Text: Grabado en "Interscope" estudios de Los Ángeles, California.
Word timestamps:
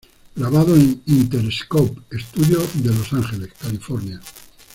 Grabado 0.35 0.73
en 0.75 0.99
"Interscope" 1.05 2.01
estudios 2.09 2.67
de 2.81 2.89
Los 2.91 3.13
Ángeles, 3.13 3.53
California. 3.53 4.19